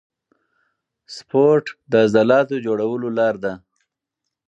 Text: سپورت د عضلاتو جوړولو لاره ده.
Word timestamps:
سپورت 1.15 1.65
د 1.91 1.93
عضلاتو 2.05 2.55
جوړولو 2.65 3.07
لاره 3.17 3.39
ده. 3.43 3.53